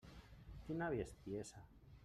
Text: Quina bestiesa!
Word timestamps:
Quina 0.63 0.87
bestiesa! 0.95 1.65